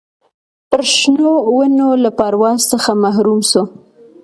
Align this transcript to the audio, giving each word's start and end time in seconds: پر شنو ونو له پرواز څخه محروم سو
پر 0.69 0.81
شنو 0.95 1.31
ونو 1.55 1.89
له 2.03 2.09
پرواز 2.19 2.59
څخه 2.71 2.91
محروم 3.03 3.39
سو 3.51 3.61